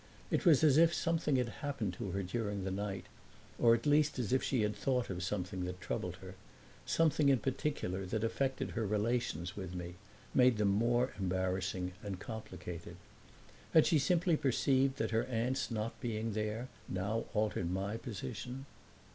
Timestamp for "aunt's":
15.25-15.69